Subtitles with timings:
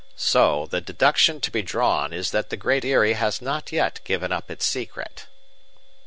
[0.15, 4.31] So the deduction to be drawn is that the Great Eyrie has not yet given
[4.31, 5.27] up its secret."